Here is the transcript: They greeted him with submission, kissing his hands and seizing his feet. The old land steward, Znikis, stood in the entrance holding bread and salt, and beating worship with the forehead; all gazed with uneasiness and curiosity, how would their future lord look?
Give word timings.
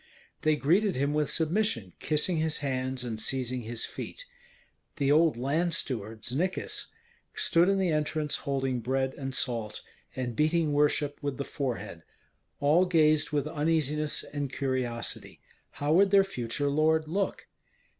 They 0.41 0.55
greeted 0.55 0.95
him 0.95 1.13
with 1.13 1.29
submission, 1.29 1.93
kissing 1.99 2.37
his 2.37 2.57
hands 2.65 3.03
and 3.03 3.21
seizing 3.21 3.61
his 3.61 3.85
feet. 3.85 4.25
The 4.95 5.11
old 5.11 5.37
land 5.37 5.75
steward, 5.75 6.23
Znikis, 6.25 6.87
stood 7.35 7.69
in 7.69 7.77
the 7.77 7.91
entrance 7.91 8.37
holding 8.37 8.79
bread 8.79 9.13
and 9.13 9.35
salt, 9.35 9.81
and 10.15 10.35
beating 10.35 10.73
worship 10.73 11.21
with 11.21 11.37
the 11.37 11.45
forehead; 11.45 12.01
all 12.59 12.85
gazed 12.85 13.29
with 13.29 13.45
uneasiness 13.47 14.23
and 14.23 14.51
curiosity, 14.51 15.39
how 15.73 15.93
would 15.93 16.09
their 16.09 16.23
future 16.23 16.71
lord 16.71 17.07
look? 17.07 17.45